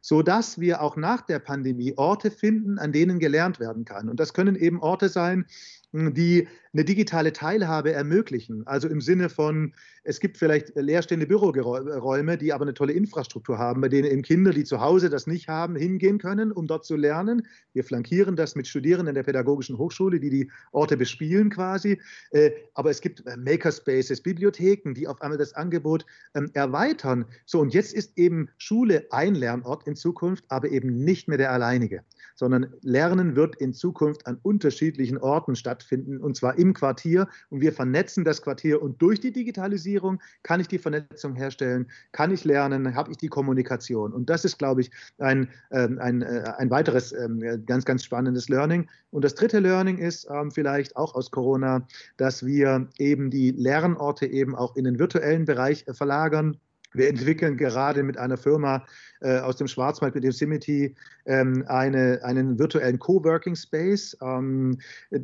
[0.06, 4.08] sodass wir auch nach der Pandemie Orte finden, an denen gelernt werden kann.
[4.08, 5.46] Und das können eben Orte sein,
[5.92, 8.66] die eine digitale Teilhabe ermöglichen.
[8.66, 9.72] Also im Sinne von,
[10.04, 14.52] es gibt vielleicht leerstehende Büroräume, die aber eine tolle Infrastruktur haben, bei denen eben Kinder,
[14.52, 17.46] die zu Hause das nicht haben, hingehen können, um dort zu lernen.
[17.72, 22.00] Wir flankieren das mit Studierenden der Pädagogischen Hochschule, die die Orte bespielen quasi.
[22.30, 27.24] Äh, aber es gibt äh, Makerspaces, Bibliotheken, die auf einmal das Angebot ähm, erweitern.
[27.46, 31.38] So, und jetzt ist eben Schule ein Lernort in in Zukunft, aber eben nicht mehr
[31.38, 32.02] der alleinige,
[32.34, 37.28] sondern Lernen wird in Zukunft an unterschiedlichen Orten stattfinden, und zwar im Quartier.
[37.50, 38.82] Und wir vernetzen das Quartier.
[38.82, 43.28] Und durch die Digitalisierung kann ich die Vernetzung herstellen, kann ich lernen, habe ich die
[43.28, 44.12] Kommunikation.
[44.12, 48.48] Und das ist, glaube ich, ein, ähm, ein, äh, ein weiteres ähm, ganz, ganz spannendes
[48.48, 48.88] Learning.
[49.10, 51.86] Und das dritte Learning ist ähm, vielleicht auch aus Corona,
[52.16, 56.58] dass wir eben die Lernorte eben auch in den virtuellen Bereich äh, verlagern.
[56.96, 58.86] Wir entwickeln gerade mit einer Firma
[59.20, 60.92] äh, aus dem Schwarzwald mit Yosemite
[61.26, 64.16] ähm, eine, einen virtuellen Coworking Space.
[64.20, 64.78] Ähm,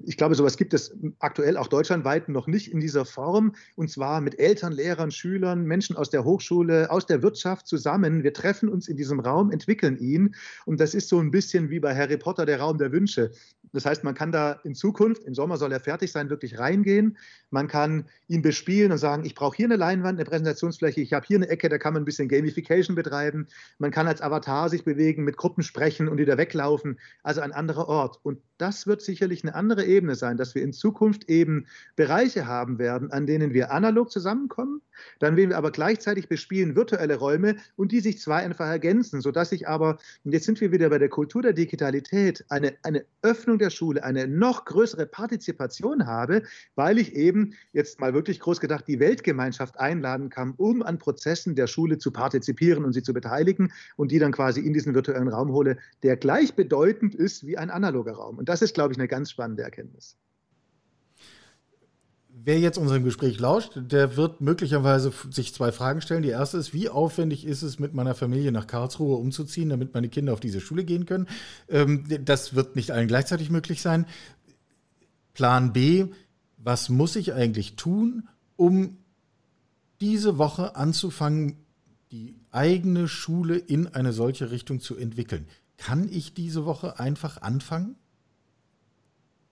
[0.04, 3.54] ich glaube, sowas gibt es aktuell auch deutschlandweit noch nicht in dieser Form.
[3.76, 8.22] Und zwar mit Eltern, Lehrern, Schülern, Menschen aus der Hochschule, aus der Wirtschaft zusammen.
[8.22, 10.34] Wir treffen uns in diesem Raum, entwickeln ihn.
[10.64, 13.30] Und das ist so ein bisschen wie bei Harry Potter, der Raum der Wünsche.
[13.72, 17.16] Das heißt, man kann da in Zukunft, im Sommer soll er fertig sein, wirklich reingehen.
[17.50, 21.26] Man kann ihn bespielen und sagen, ich brauche hier eine Leinwand, eine Präsentationsfläche, ich habe
[21.26, 23.46] hier eine Ecke, da kann man ein bisschen Gamification betreiben.
[23.78, 26.98] Man kann als Avatar sich bewegen, mit Gruppen sprechen und wieder weglaufen.
[27.22, 28.18] Also ein anderer Ort.
[28.22, 32.78] Und das wird sicherlich eine andere Ebene sein, dass wir in Zukunft eben Bereiche haben
[32.78, 34.80] werden, an denen wir analog zusammenkommen.
[35.18, 39.52] Dann werden wir aber gleichzeitig bespielen virtuelle Räume und die sich zwei einfach ergänzen, sodass
[39.52, 43.58] ich aber, und jetzt sind wir wieder bei der Kultur der Digitalität, eine, eine Öffnung
[43.58, 46.42] der Schule, eine noch größere Partizipation habe,
[46.76, 51.41] weil ich eben jetzt mal wirklich groß gedacht die Weltgemeinschaft einladen kann, um an Prozessen
[51.46, 55.28] der Schule zu partizipieren und sie zu beteiligen und die dann quasi in diesen virtuellen
[55.28, 58.38] Raum hole, der gleichbedeutend ist wie ein analoger Raum.
[58.38, 60.16] Und das ist, glaube ich, eine ganz spannende Erkenntnis.
[62.44, 66.22] Wer jetzt unserem Gespräch lauscht, der wird möglicherweise sich zwei Fragen stellen.
[66.22, 70.08] Die erste ist, wie aufwendig ist es, mit meiner Familie nach Karlsruhe umzuziehen, damit meine
[70.08, 71.28] Kinder auf diese Schule gehen können?
[71.68, 74.06] Ähm, das wird nicht allen gleichzeitig möglich sein.
[75.34, 76.06] Plan B,
[76.56, 78.98] was muss ich eigentlich tun, um
[80.02, 81.64] diese Woche anzufangen,
[82.10, 85.46] die eigene Schule in eine solche Richtung zu entwickeln?
[85.78, 87.94] Kann ich diese Woche einfach anfangen?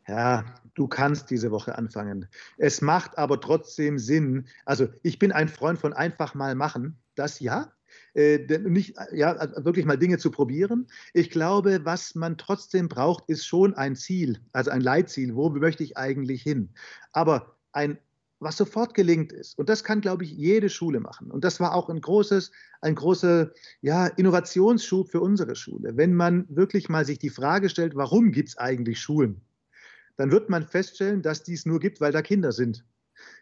[0.09, 2.27] Ja, du kannst diese Woche anfangen.
[2.59, 4.49] Es macht aber trotzdem Sinn.
[4.65, 6.99] Also ich bin ein Freund von einfach mal machen.
[7.15, 7.73] Das ja.
[8.15, 10.89] Äh, nicht, ja, also wirklich mal Dinge zu probieren.
[11.15, 15.37] Ich glaube, was man trotzdem braucht, ist schon ein Ziel, also ein Leitziel.
[15.37, 16.71] Wo möchte ich eigentlich hin?
[17.13, 17.99] Aber ein
[18.41, 19.59] was sofort gelingt ist.
[19.59, 21.31] Und das kann, glaube ich, jede Schule machen.
[21.31, 22.51] Und das war auch ein großes,
[22.81, 25.97] ein großer ja, Innovationsschub für unsere Schule.
[25.97, 29.43] Wenn man wirklich mal sich die Frage stellt, warum gibt es eigentlich Schulen?
[30.21, 32.85] dann wird man feststellen, dass dies nur gibt, weil da Kinder sind.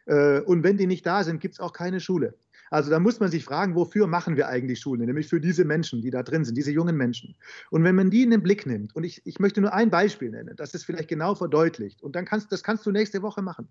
[0.06, 2.34] Äh, und wenn die nicht da sind, gibt es auch keine Schule.
[2.70, 5.06] Also da muss man sich fragen, wofür machen wir eigentlich Schulen?
[5.06, 7.34] Nämlich für diese Menschen, die da drin sind, diese jungen Menschen.
[7.70, 10.30] Und wenn man die in den Blick nimmt, und ich, ich möchte nur ein Beispiel
[10.30, 13.68] nennen, das es vielleicht genau verdeutlicht, und dann kannst, das kannst du nächste Woche machen.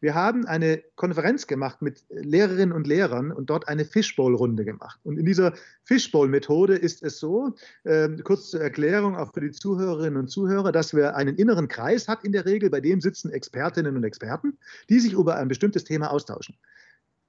[0.00, 5.00] Wir haben eine Konferenz gemacht mit Lehrerinnen und Lehrern und dort eine Fishbowl-Runde gemacht.
[5.04, 10.18] Und in dieser Fishbowl-Methode ist es so, äh, kurz zur Erklärung auch für die Zuhörerinnen
[10.18, 13.96] und Zuhörer, dass wir einen inneren Kreis hat in der Regel, bei dem sitzen Expertinnen
[13.96, 16.56] und Experten, die sich über ein bestimmtes Thema austauschen.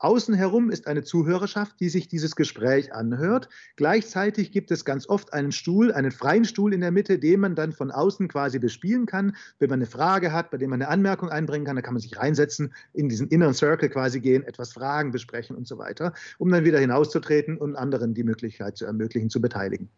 [0.03, 3.47] Außen herum ist eine Zuhörerschaft, die sich dieses Gespräch anhört.
[3.77, 7.55] Gleichzeitig gibt es ganz oft einen Stuhl, einen freien Stuhl in der Mitte, den man
[7.55, 9.33] dann von außen quasi bespielen kann.
[9.59, 12.01] Wenn man eine Frage hat, bei dem man eine Anmerkung einbringen kann, dann kann man
[12.01, 16.51] sich reinsetzen, in diesen Inner Circle quasi gehen, etwas fragen, besprechen und so weiter, um
[16.51, 19.89] dann wieder hinauszutreten und anderen die Möglichkeit zu ermöglichen, zu beteiligen.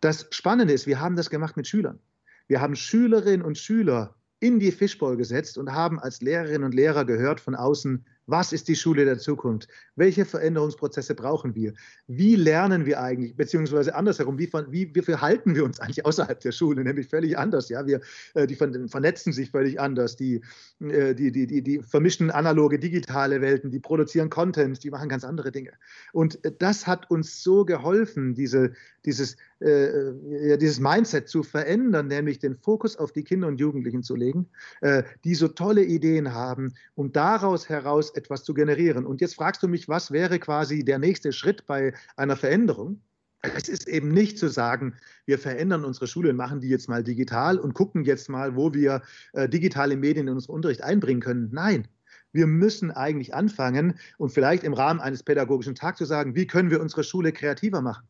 [0.00, 2.00] Das Spannende ist, wir haben das gemacht mit Schülern.
[2.48, 7.04] Wir haben Schülerinnen und Schüler in die Fishbowl gesetzt und haben als Lehrerinnen und Lehrer
[7.04, 9.68] gehört von außen, was ist die Schule der Zukunft?
[9.96, 11.72] Welche Veränderungsprozesse brauchen wir?
[12.06, 16.52] Wie lernen wir eigentlich, beziehungsweise andersherum, wie, wie, wie verhalten wir uns eigentlich außerhalb der
[16.52, 16.84] Schule?
[16.84, 17.70] Nämlich völlig anders.
[17.70, 17.86] Ja?
[17.86, 18.00] Wir,
[18.34, 20.16] äh, die vernetzen sich völlig anders.
[20.16, 20.42] Die,
[20.80, 25.24] äh, die, die, die, die vermischen analoge, digitale Welten, die produzieren Content, die machen ganz
[25.24, 25.72] andere Dinge.
[26.12, 28.72] Und äh, das hat uns so geholfen, diese,
[29.06, 34.14] dieses, äh, dieses Mindset zu verändern, nämlich den Fokus auf die Kinder und Jugendlichen zu
[34.14, 34.48] legen,
[34.82, 39.06] äh, die so tolle Ideen haben, um daraus heraus etwas zu generieren.
[39.06, 43.00] Und jetzt fragst du mich, was wäre quasi der nächste Schritt bei einer Veränderung?
[43.40, 47.04] Es ist eben nicht zu sagen, wir verändern unsere Schule und machen die jetzt mal
[47.04, 49.02] digital und gucken jetzt mal, wo wir
[49.32, 51.48] äh, digitale Medien in unseren Unterricht einbringen können.
[51.52, 51.86] Nein,
[52.32, 56.70] wir müssen eigentlich anfangen und vielleicht im Rahmen eines pädagogischen Tags zu sagen, wie können
[56.70, 58.08] wir unsere Schule kreativer machen?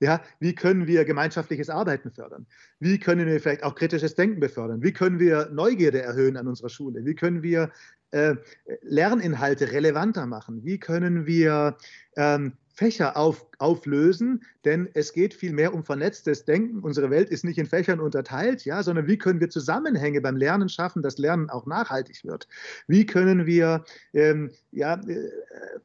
[0.00, 2.46] Ja, wie können wir gemeinschaftliches Arbeiten fördern?
[2.78, 4.80] Wie können wir vielleicht auch kritisches Denken befördern?
[4.80, 7.04] Wie können wir Neugierde erhöhen an unserer Schule?
[7.04, 7.72] Wie können wir
[8.10, 8.36] äh,
[8.82, 10.64] Lerninhalte relevanter machen?
[10.64, 11.76] Wie können wir
[12.16, 16.78] ähm, Fächer auf, auflösen, denn es geht vielmehr um vernetztes Denken.
[16.78, 20.68] Unsere Welt ist nicht in Fächern unterteilt, ja, sondern wie können wir Zusammenhänge beim Lernen
[20.68, 22.46] schaffen, dass Lernen auch nachhaltig wird?
[22.86, 25.28] Wie können wir ähm, ja, äh,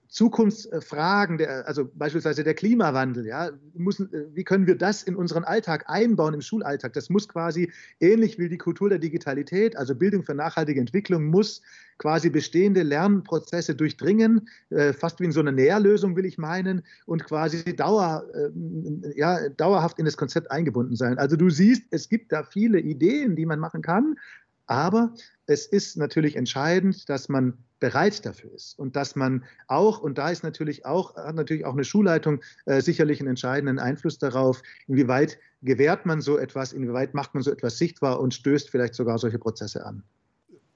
[0.08, 5.46] Zukunftsfragen, der, also beispielsweise der Klimawandel, ja, müssen, äh, wie können wir das in unseren
[5.46, 6.94] Alltag einbauen, im Schulalltag?
[6.94, 11.64] Das muss quasi ähnlich wie die Kultur der Digitalität, also Bildung für nachhaltige Entwicklung, muss
[12.04, 17.24] quasi bestehende Lernprozesse durchdringen, äh, fast wie in so einer Nährlösung, will ich meinen, und
[17.24, 21.18] quasi Dauer, äh, ja, dauerhaft in das Konzept eingebunden sein.
[21.18, 24.18] Also du siehst, es gibt da viele Ideen, die man machen kann,
[24.66, 25.14] aber
[25.46, 30.30] es ist natürlich entscheidend, dass man bereit dafür ist und dass man auch, und da
[30.30, 35.40] ist natürlich auch, hat natürlich auch eine Schulleitung äh, sicherlich einen entscheidenden Einfluss darauf, inwieweit
[35.62, 39.40] gewährt man so etwas, inwieweit macht man so etwas sichtbar und stößt vielleicht sogar solche
[39.40, 40.04] Prozesse an.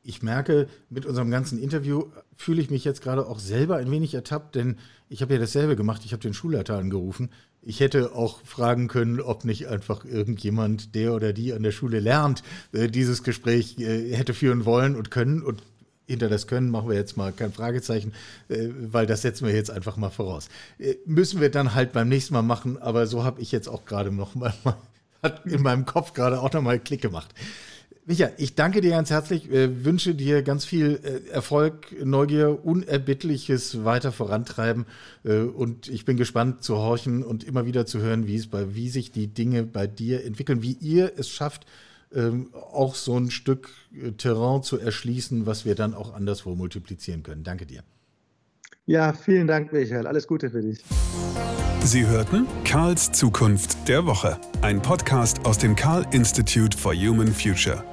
[0.08, 2.06] Ich merke, mit unserem ganzen Interview
[2.38, 4.78] fühle ich mich jetzt gerade auch selber ein wenig ertappt, denn
[5.10, 6.04] ich habe ja dasselbe gemacht.
[6.06, 7.30] Ich habe den Schulleiter angerufen.
[7.62, 12.00] Ich hätte auch fragen können, ob nicht einfach irgendjemand, der oder die an der Schule
[12.00, 12.41] lernt,
[12.72, 15.43] äh, dieses Gespräch äh, hätte führen wollen und können.
[15.43, 15.62] Und
[16.06, 18.13] hinter das Können machen wir jetzt mal kein Fragezeichen,
[18.48, 20.48] äh, weil das setzen wir jetzt einfach mal voraus.
[21.06, 24.12] Müssen wir dann halt beim nächsten Mal machen, aber so habe ich jetzt auch gerade
[24.13, 24.54] noch mal,
[25.22, 27.34] hat in meinem Kopf gerade auch noch mal Klick gemacht.
[28.10, 33.84] Micha, ich danke dir ganz herzlich, äh, wünsche dir ganz viel äh, Erfolg, Neugier, unerbittliches
[33.84, 34.86] weiter vorantreiben
[35.26, 38.74] äh, und ich bin gespannt zu horchen und immer wieder zu hören, wie es bei,
[38.74, 41.65] wie sich die Dinge bei dir entwickeln, wie ihr es schafft,
[42.15, 47.24] ähm, auch so ein Stück äh, Terrain zu erschließen, was wir dann auch anderswo multiplizieren
[47.24, 47.43] können.
[47.43, 47.84] Danke dir.
[48.86, 50.08] Ja, vielen Dank, Michael.
[50.08, 50.80] Alles Gute für dich.
[51.84, 57.84] Sie hörten Karls Zukunft der Woche, ein Podcast aus dem Karl Institute for Human Future.